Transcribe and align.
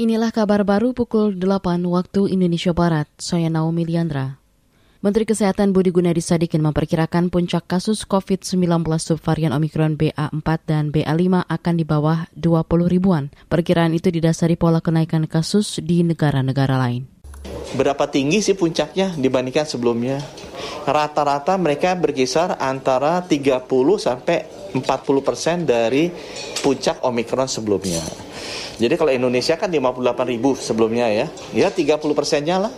Inilah 0.00 0.32
kabar 0.32 0.64
baru 0.64 0.96
pukul 0.96 1.36
8 1.36 1.84
waktu 1.84 2.32
Indonesia 2.32 2.72
Barat. 2.72 3.04
Saya 3.20 3.52
Naomi 3.52 3.84
Liandra. 3.84 4.40
Menteri 5.04 5.28
Kesehatan 5.28 5.76
Budi 5.76 5.92
Gunadi 5.92 6.24
Sadikin 6.24 6.64
memperkirakan 6.64 7.28
puncak 7.28 7.68
kasus 7.68 8.08
COVID-19 8.08 8.80
subvarian 8.96 9.52
Omikron 9.52 10.00
BA4 10.00 10.48
dan 10.64 10.88
BA5 10.88 11.44
akan 11.44 11.74
di 11.76 11.84
bawah 11.84 12.24
20 12.32 12.88
ribuan. 12.88 13.28
Perkiraan 13.52 13.92
itu 13.92 14.08
didasari 14.08 14.56
pola 14.56 14.80
kenaikan 14.80 15.28
kasus 15.28 15.84
di 15.84 16.00
negara-negara 16.00 16.80
lain. 16.80 17.04
Berapa 17.70 18.10
tinggi 18.10 18.42
sih 18.42 18.58
puncaknya 18.58 19.14
dibandingkan 19.14 19.62
sebelumnya? 19.62 20.18
Rata-rata 20.82 21.54
mereka 21.54 21.94
berkisar 21.94 22.58
antara 22.58 23.22
30 23.22 23.62
sampai 23.94 24.42
40 24.74 24.82
persen 25.22 25.62
dari 25.62 26.10
puncak 26.62 27.06
Omikron 27.06 27.46
sebelumnya. 27.46 28.02
Jadi 28.80 28.94
kalau 28.96 29.12
Indonesia 29.14 29.54
kan 29.54 29.70
58 29.70 30.32
ribu 30.32 30.56
sebelumnya 30.58 31.06
ya, 31.14 31.26
ya 31.54 31.68
30 31.70 32.00
persennya 32.16 32.58
lah. 32.58 32.74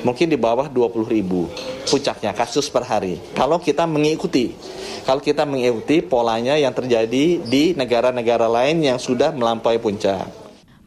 Mungkin 0.00 0.32
di 0.32 0.38
bawah 0.40 0.70
20 0.70 1.12
ribu 1.12 1.44
puncaknya 1.84 2.32
kasus 2.32 2.72
per 2.72 2.88
hari. 2.88 3.20
Kalau 3.36 3.60
kita 3.60 3.84
mengikuti, 3.84 4.54
kalau 5.04 5.20
kita 5.20 5.44
mengikuti 5.44 6.00
polanya 6.00 6.56
yang 6.56 6.72
terjadi 6.72 7.42
di 7.42 7.76
negara-negara 7.76 8.48
lain 8.48 8.80
yang 8.80 8.96
sudah 8.96 9.34
melampaui 9.34 9.76
puncak. 9.76 10.39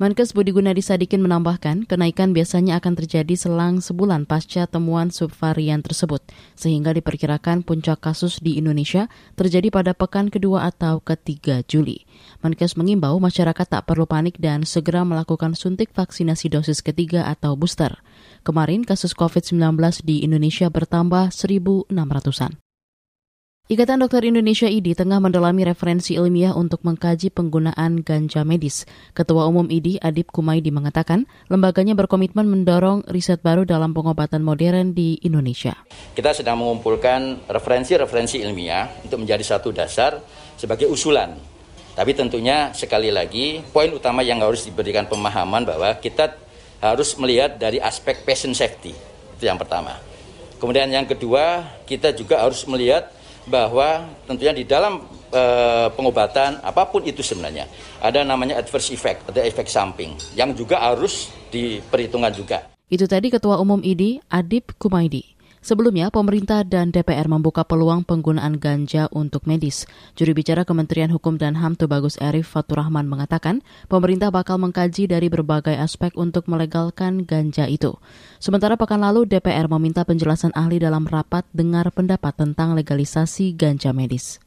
Menkes 0.03 0.35
Budi 0.35 0.51
Gunadi 0.51 0.83
Sadikin 0.83 1.23
menambahkan, 1.23 1.87
kenaikan 1.87 2.35
biasanya 2.35 2.75
akan 2.83 2.99
terjadi 2.99 3.39
selang 3.39 3.79
sebulan 3.79 4.27
pasca 4.27 4.67
temuan 4.67 5.15
subvarian 5.15 5.79
tersebut, 5.79 6.19
sehingga 6.59 6.91
diperkirakan 6.91 7.63
puncak 7.63 8.03
kasus 8.03 8.43
di 8.43 8.59
Indonesia 8.59 9.07
terjadi 9.39 9.71
pada 9.71 9.95
pekan 9.95 10.27
kedua 10.27 10.67
atau 10.67 10.99
ketiga 10.99 11.63
Juli. 11.71 12.03
Menkes 12.43 12.75
mengimbau 12.75 13.15
masyarakat 13.23 13.63
tak 13.63 13.87
perlu 13.87 14.03
panik 14.03 14.35
dan 14.43 14.67
segera 14.67 15.07
melakukan 15.07 15.55
suntik 15.55 15.95
vaksinasi 15.95 16.51
dosis 16.51 16.83
ketiga 16.83 17.23
atau 17.23 17.55
booster. 17.55 18.03
Kemarin 18.43 18.83
kasus 18.83 19.15
COVID-19 19.15 19.55
di 20.03 20.27
Indonesia 20.27 20.67
bertambah 20.67 21.31
1.600-an. 21.31 22.62
Ikatan 23.71 24.03
Dokter 24.03 24.27
Indonesia 24.27 24.67
IDI 24.67 24.91
tengah 24.91 25.23
mendalami 25.23 25.63
referensi 25.63 26.19
ilmiah 26.19 26.51
untuk 26.51 26.83
mengkaji 26.83 27.31
penggunaan 27.31 28.03
ganja 28.03 28.43
medis. 28.43 28.83
Ketua 29.15 29.47
Umum 29.47 29.71
IDI 29.71 30.03
Adib 30.03 30.35
Kumaidi 30.35 30.67
mengatakan 30.67 31.23
lembaganya 31.47 31.95
berkomitmen 31.95 32.43
mendorong 32.43 33.07
riset 33.07 33.39
baru 33.39 33.63
dalam 33.63 33.95
pengobatan 33.95 34.43
modern 34.43 34.91
di 34.91 35.15
Indonesia. 35.23 35.79
Kita 36.11 36.35
sedang 36.35 36.59
mengumpulkan 36.59 37.47
referensi-referensi 37.47 38.43
ilmiah 38.43 38.99
untuk 39.07 39.23
menjadi 39.23 39.55
satu 39.55 39.71
dasar 39.71 40.19
sebagai 40.59 40.91
usulan. 40.91 41.31
Tapi 41.95 42.11
tentunya 42.19 42.75
sekali 42.75 43.15
lagi 43.15 43.63
poin 43.71 43.95
utama 43.95 44.27
yang 44.27 44.43
harus 44.43 44.67
diberikan 44.67 45.07
pemahaman 45.07 45.63
bahwa 45.63 45.95
kita 46.03 46.35
harus 46.83 47.15
melihat 47.15 47.55
dari 47.55 47.79
aspek 47.79 48.27
patient 48.27 48.59
safety. 48.59 48.91
Itu 49.39 49.47
yang 49.47 49.55
pertama. 49.55 50.03
Kemudian 50.59 50.91
yang 50.91 51.07
kedua, 51.07 51.63
kita 51.87 52.11
juga 52.11 52.43
harus 52.43 52.67
melihat 52.67 53.22
bahwa 53.47 54.07
tentunya 54.27 54.53
di 54.55 54.63
dalam 54.63 55.03
e, 55.31 55.43
pengobatan 55.93 56.63
apa 56.63 56.87
pun 56.87 57.03
itu 57.03 57.19
sebenarnya 57.19 57.67
ada 57.99 58.23
namanya 58.23 58.59
adverse 58.59 58.91
effect, 58.95 59.27
ada 59.27 59.43
efek 59.43 59.67
samping 59.67 60.15
yang 60.37 60.55
juga 60.55 60.79
harus 60.79 61.31
diperhitungkan 61.51 62.33
juga. 62.33 62.57
Itu 62.87 63.09
tadi 63.09 63.33
Ketua 63.33 63.57
Umum 63.57 63.81
IDI 63.81 64.21
Adib 64.29 64.75
Kumaidi. 64.77 65.33
Sebelumnya, 65.63 66.11
pemerintah 66.11 66.67
dan 66.67 66.91
DPR 66.91 67.31
membuka 67.31 67.63
peluang 67.63 68.03
penggunaan 68.03 68.59
ganja 68.59 69.07
untuk 69.15 69.47
medis. 69.47 69.87
Juri 70.19 70.35
bicara 70.35 70.67
Kementerian 70.67 71.07
Hukum 71.07 71.39
dan 71.39 71.55
HAM 71.55 71.79
Tubagus 71.79 72.19
Arif 72.19 72.51
Faturrahman 72.51 73.07
mengatakan, 73.07 73.63
pemerintah 73.87 74.27
bakal 74.27 74.59
mengkaji 74.59 75.07
dari 75.07 75.31
berbagai 75.31 75.79
aspek 75.79 76.11
untuk 76.19 76.51
melegalkan 76.51 77.23
ganja 77.23 77.63
itu. 77.71 77.95
Sementara 78.43 78.75
pekan 78.75 78.99
lalu, 78.99 79.23
DPR 79.23 79.71
meminta 79.71 80.03
penjelasan 80.03 80.51
ahli 80.51 80.83
dalam 80.83 81.07
rapat 81.07 81.47
dengar 81.55 81.95
pendapat 81.95 82.35
tentang 82.35 82.75
legalisasi 82.75 83.55
ganja 83.55 83.95
medis. 83.95 84.43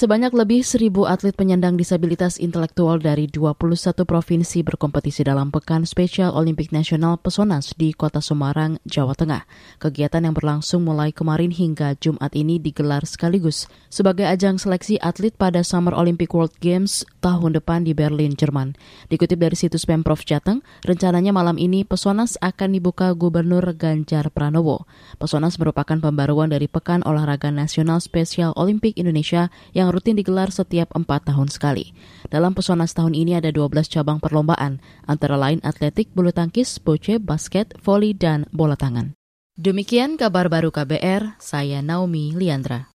Sebanyak 0.00 0.32
lebih 0.32 0.64
seribu 0.64 1.04
atlet 1.04 1.36
penyandang 1.36 1.76
disabilitas 1.76 2.40
intelektual 2.40 2.96
dari 2.96 3.28
21 3.28 3.76
provinsi 4.08 4.64
berkompetisi 4.64 5.28
dalam 5.28 5.52
Pekan 5.52 5.84
Spesial 5.84 6.32
Olimpik 6.32 6.72
Nasional 6.72 7.20
Pesonas 7.20 7.76
di 7.76 7.92
Kota 7.92 8.24
Semarang, 8.24 8.80
Jawa 8.88 9.12
Tengah. 9.12 9.44
Kegiatan 9.76 10.24
yang 10.24 10.32
berlangsung 10.32 10.88
mulai 10.88 11.12
kemarin 11.12 11.52
hingga 11.52 12.00
Jumat 12.00 12.32
ini 12.32 12.56
digelar 12.56 13.04
sekaligus 13.04 13.68
sebagai 13.92 14.24
ajang 14.24 14.56
seleksi 14.56 14.96
atlet 15.04 15.36
pada 15.36 15.60
Summer 15.60 15.92
Olympic 15.92 16.32
World 16.32 16.56
Games 16.64 17.04
tahun 17.20 17.60
depan 17.60 17.84
di 17.84 17.92
Berlin, 17.92 18.32
Jerman. 18.32 18.80
Dikutip 19.12 19.36
dari 19.36 19.52
situs 19.52 19.84
Pemprov 19.84 20.24
Jateng, 20.24 20.64
rencananya 20.80 21.36
malam 21.36 21.60
ini 21.60 21.84
Pesonas 21.84 22.40
akan 22.40 22.72
dibuka 22.72 23.12
Gubernur 23.12 23.68
Ganjar 23.76 24.32
Pranowo. 24.32 24.88
Pesonas 25.20 25.60
merupakan 25.60 26.00
pembaruan 26.00 26.48
dari 26.48 26.72
Pekan 26.72 27.04
Olahraga 27.04 27.52
Nasional 27.52 28.00
Spesial 28.00 28.56
Olimpik 28.56 28.96
Indonesia 28.96 29.52
yang 29.76 29.89
rutin 29.92 30.16
digelar 30.16 30.48
setiap 30.54 30.94
empat 30.96 31.28
tahun 31.28 31.52
sekali. 31.52 31.92
Dalam 32.32 32.56
Pesonas 32.56 32.96
tahun 32.96 33.12
ini 33.12 33.36
ada 33.36 33.52
12 33.52 33.90
cabang 33.90 34.22
perlombaan, 34.22 34.80
antara 35.04 35.36
lain 35.36 35.60
atletik, 35.60 36.08
bulu 36.16 36.32
tangkis, 36.32 36.80
boce, 36.80 37.20
basket, 37.20 37.76
voli, 37.84 38.16
dan 38.16 38.48
bola 38.54 38.78
tangan. 38.78 39.12
Demikian 39.60 40.16
kabar 40.16 40.48
baru 40.48 40.72
KBR, 40.72 41.36
saya 41.36 41.84
Naomi 41.84 42.32
Liandra. 42.32 42.88